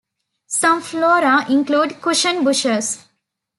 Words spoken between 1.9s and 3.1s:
cushion bushes.